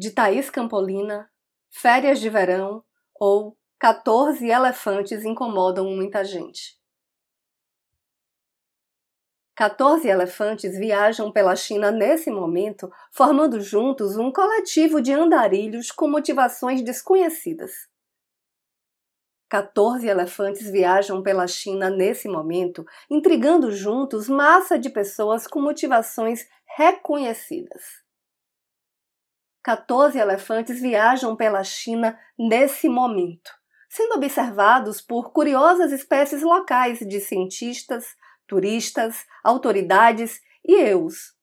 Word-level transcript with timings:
de 0.00 0.10
Thaís 0.10 0.48
Campolina, 0.48 1.30
Férias 1.68 2.18
de 2.20 2.30
Verão 2.30 2.82
ou 3.14 3.54
14 3.78 4.48
elefantes 4.48 5.26
incomodam 5.26 5.94
muita 5.94 6.24
gente. 6.24 6.80
14 9.54 10.08
elefantes 10.08 10.78
viajam 10.78 11.30
pela 11.30 11.54
China 11.54 11.90
nesse 11.90 12.30
momento, 12.30 12.90
formando 13.12 13.60
juntos 13.60 14.16
um 14.16 14.32
coletivo 14.32 15.02
de 15.02 15.12
andarilhos 15.12 15.90
com 15.90 16.08
motivações 16.08 16.80
desconhecidas. 16.80 17.70
14 19.50 20.08
elefantes 20.08 20.70
viajam 20.70 21.22
pela 21.22 21.46
China 21.46 21.90
nesse 21.90 22.26
momento, 22.26 22.86
intrigando 23.10 23.70
juntos 23.70 24.30
massa 24.30 24.78
de 24.78 24.88
pessoas 24.88 25.46
com 25.46 25.60
motivações 25.60 26.48
reconhecidas. 26.74 28.00
14 29.62 30.18
elefantes 30.18 30.80
viajam 30.80 31.36
pela 31.36 31.62
China 31.62 32.18
nesse 32.38 32.88
momento, 32.88 33.50
sendo 33.88 34.14
observados 34.14 35.00
por 35.00 35.32
curiosas 35.32 35.92
espécies 35.92 36.42
locais 36.42 37.00
de 37.00 37.20
cientistas, 37.20 38.16
turistas, 38.46 39.26
autoridades 39.44 40.40
e 40.64 40.74
eus. 40.74 41.34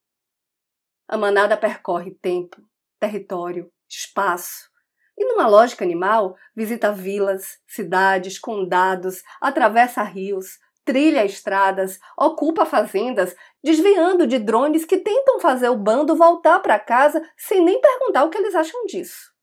A 1.08 1.18
manada 1.18 1.56
percorre 1.56 2.12
tempo, 2.12 2.62
território, 3.00 3.72
espaço, 3.88 4.70
e 5.18 5.26
numa 5.26 5.48
lógica 5.48 5.84
animal, 5.84 6.38
visita 6.56 6.92
vilas, 6.92 7.60
cidades, 7.66 8.38
condados, 8.38 9.24
atravessa 9.42 10.04
rios, 10.04 10.60
trilha 10.88 11.26
estradas, 11.26 12.00
ocupa 12.18 12.66
fazendas, 12.66 13.36
desviando 13.62 14.26
de 14.26 14.40
drones 14.40 14.86
que 14.86 14.98
tentam 14.98 15.38
fazer 15.38 15.68
o 15.68 15.76
bando 15.76 16.16
voltar 16.16 16.62
para 16.62 16.80
casa 16.80 17.22
sem 17.36 17.62
nem 17.62 17.82
perguntar 17.82 18.24
o 18.24 18.30
que 18.30 18.38
eles 18.38 18.56
acham 18.56 18.86
disso. 18.86 19.34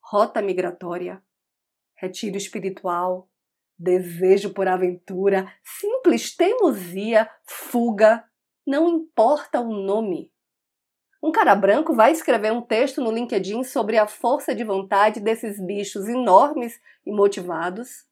Rota 0.00 0.40
migratória, 0.40 1.20
retiro 1.96 2.36
espiritual, 2.36 3.28
desejo 3.76 4.54
por 4.54 4.68
aventura, 4.68 5.52
simples 5.64 6.36
teimosia, 6.36 7.28
fuga, 7.44 8.24
não 8.64 8.88
importa 8.88 9.60
o 9.60 9.74
nome. 9.74 10.32
Um 11.20 11.32
cara 11.32 11.56
branco 11.56 11.94
vai 11.94 12.12
escrever 12.12 12.52
um 12.52 12.62
texto 12.62 13.00
no 13.00 13.10
LinkedIn 13.10 13.64
sobre 13.64 13.98
a 13.98 14.06
força 14.06 14.54
de 14.54 14.62
vontade 14.62 15.18
desses 15.18 15.60
bichos 15.60 16.06
enormes 16.06 16.80
e 17.04 17.10
motivados. 17.10 18.07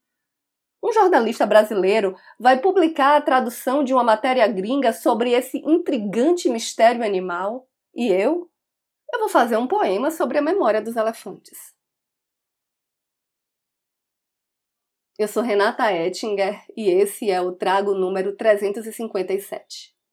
Um 0.82 0.92
jornalista 0.92 1.46
brasileiro 1.46 2.14
vai 2.38 2.60
publicar 2.60 3.16
a 3.16 3.20
tradução 3.20 3.82
de 3.82 3.92
uma 3.92 4.04
matéria 4.04 4.46
gringa 4.46 4.92
sobre 4.92 5.32
esse 5.32 5.58
intrigante 5.58 6.48
mistério 6.48 7.04
animal. 7.04 7.68
E 7.94 8.08
eu? 8.08 8.50
Eu 9.12 9.20
vou 9.20 9.28
fazer 9.28 9.56
um 9.56 9.66
poema 9.66 10.10
sobre 10.10 10.38
a 10.38 10.42
memória 10.42 10.82
dos 10.82 10.96
elefantes. 10.96 11.74
Eu 15.18 15.26
sou 15.26 15.42
Renata 15.42 15.90
Ettinger 15.90 16.62
e 16.76 16.90
esse 16.90 17.30
é 17.30 17.40
o 17.40 17.52
Trago 17.52 17.94
número 17.94 18.36
357. 18.36 19.95